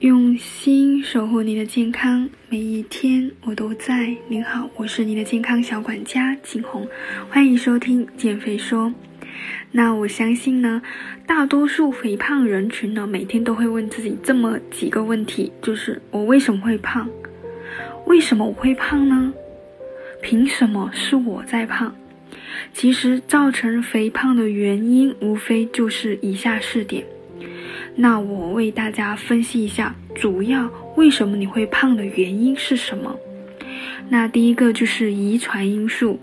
[0.00, 4.14] 用心守护你的健康，每一天我都在。
[4.28, 6.86] 您好，我是您的健康小管家景红，
[7.30, 8.92] 欢迎收听减肥说。
[9.70, 10.82] 那我相信呢，
[11.26, 17.08] 大多数肥胖人群呢，每天都会问自己这么几个问题：就是我为什么会胖？
[18.04, 19.32] 为什么我会胖呢？
[20.20, 21.96] 凭什么是我在胖？
[22.74, 27.02] 其实造成肥胖的原因，无非就是以下四点。
[27.96, 33.16] 那我为大家分析一下，主要为什么你会胖的原因是什么？
[34.10, 36.20] 那第一个就是遗传因素。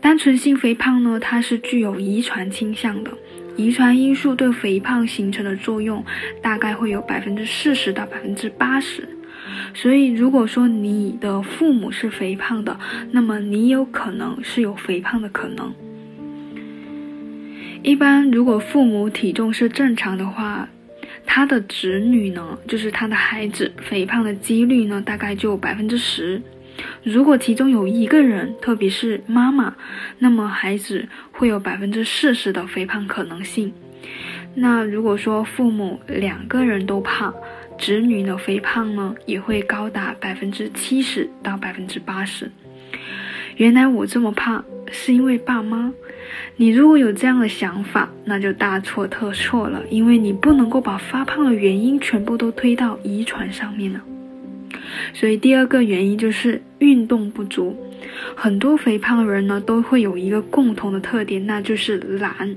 [0.00, 3.10] 单纯性肥胖呢，它是具有遗传倾向的。
[3.56, 6.04] 遗传因素对肥胖形成的作用，
[6.42, 9.08] 大概会有百分之四十到百分之八十。
[9.74, 12.78] 所以，如果说你的父母是肥胖的，
[13.10, 15.72] 那么你有可能是有肥胖的可能。
[17.82, 20.68] 一般，如果父母体重是正常的话，
[21.30, 26.40] 他的子女呢，就是他的孩子肥胖的几率呢，大概就百分之十。
[27.02, 29.74] 如果其中有一个人，特别是妈妈，
[30.18, 33.70] 那么孩子会有百分之四十的肥胖可能性。
[34.54, 37.32] 那如果说父母两个人都胖，
[37.78, 42.50] 子女的肥胖呢，也会高达百分之七十到百分之八十。
[43.58, 45.92] 原来我这么胖，是因为爸妈。
[46.56, 54.00] 你如果有这样的想法，那就大错特错了，因为你不能够把发胖的原因全部都推到遗传上面了。
[55.12, 57.76] 所以第二个原因就是运动不足。
[58.36, 62.56] 很多肥胖的人呢都会有一个共同的特点，那就是懒。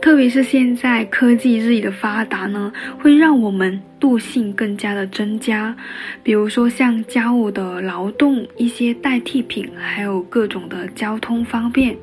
[0.00, 5.76] 特别是现在科技日益的发达呢，会让我们惰性更加的增加。
[6.22, 11.94] 比如说像家务的劳动、一些代替品，还有各种的交通方便，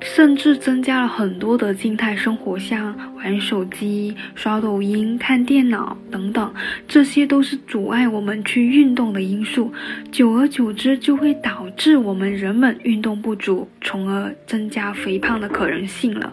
[0.00, 6.52] 甚至增加了很多的静态生活，像玩手机、刷抖音、看电脑等等，
[6.86, 9.72] 这些都是阻碍我们去运动的因素。
[10.12, 16.30] 久而久之，就会导致我们人们运动不足，从而增加肥胖的可能性了。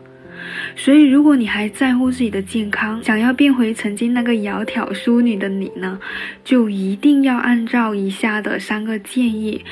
[0.75, 5.99] 所以，如果你还在乎自己的健康，想要变回曾经那个窈窕淑女的你呢，
[6.43, 9.63] 就一定要按照以下的三个建议：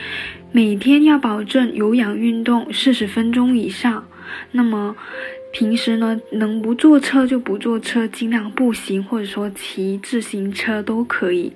[0.51, 4.05] 每天要保证有氧运动四十分钟以上。
[4.51, 4.95] 那么，
[5.53, 11.53] 平时呢，能不坐车就不坐车，尽量步行或者说骑自行车都可以。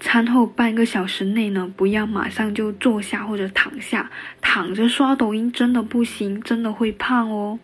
[0.00, 4.10] 餐后半个小时内呢，不要马上就坐下或者躺下，
[4.42, 7.58] 躺着刷抖音真的不行，真的会胖哦。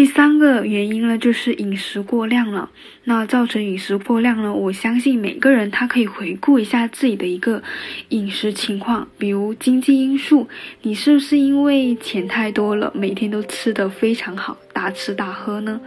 [0.00, 2.70] 第三个原因呢，就是饮食过量了。
[3.04, 7.62] 那造成饮食过量呢，我相信每个人他可以回顾一下自己的一个
[8.08, 10.48] 饮食情况，比如经济因素，
[10.80, 15.78] 你是不是因为钱太多了，每天都吃得非常好，大吃大喝呢？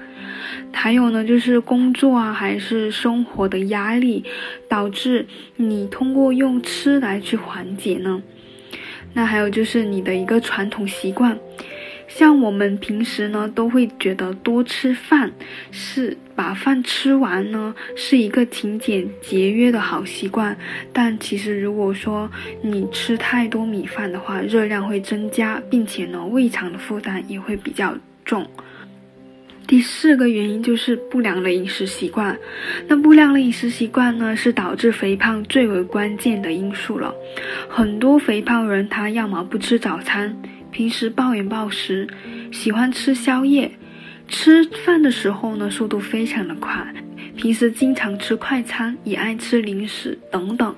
[0.72, 4.23] 还有呢，就是工作啊，还是生活的压力，
[4.69, 5.25] 导致
[5.56, 8.22] 你通过用吃来去缓解呢？
[9.16, 11.35] 那还有就是你的一个传统习惯。
[12.16, 15.31] 像我们平时呢，都会觉得多吃饭
[15.72, 20.56] 是把饭吃完呢，是一个勤俭节约的好习惯。
[20.94, 22.29] 但其实，如果说
[22.62, 28.47] 你吃太多米饭的话，热量会增加，并且呢，胃肠的负担也会比较重。
[29.66, 32.38] 第四个原因就是不良的饮食习惯。
[32.88, 37.12] 那不良的饮食习惯呢，是导致肥胖最为关键的因素了。
[37.68, 40.38] 很多肥胖人他要么不吃早餐。
[40.73, 42.07] 平时暴饮暴食，
[42.51, 43.69] 喜欢吃宵夜，
[44.28, 46.84] 吃饭的时候呢速度非常的快，
[47.38, 50.75] 平时经常吃快餐，也爱吃零食等等。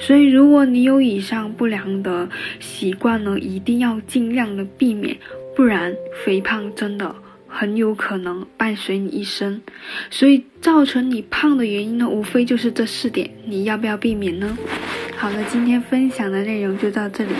[0.00, 2.28] 所以如果你有以上不良的
[2.58, 5.16] 习惯呢，一定要尽量的避免，
[5.54, 5.94] 不然
[6.24, 7.14] 肥胖真的
[7.46, 9.62] 很有可能伴随你一生。
[10.10, 14.58] 所以造成你胖的原因呢，无非就是这四点，你要不要避免呢？
[15.16, 17.30] 好了，今天分享的内容就到这里。